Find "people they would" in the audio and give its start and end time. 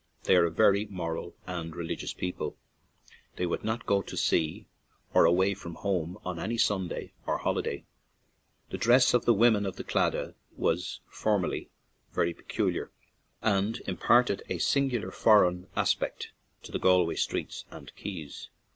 2.11-3.63